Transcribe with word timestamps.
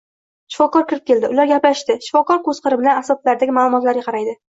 Shifokor 0.55 0.87
kirib 0.91 1.03
keldi, 1.11 1.29
ular 1.35 1.51
gaplashishadi, 1.53 2.07
shifokor 2.09 2.43
ko`z 2.49 2.59
qiri 2.67 2.83
bilan 2.83 3.01
asboblardagi 3.05 3.61
ma`lumotlarga 3.63 4.09
qaraydi 4.11 4.39